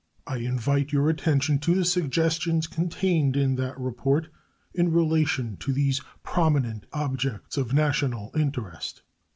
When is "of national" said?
7.55-8.31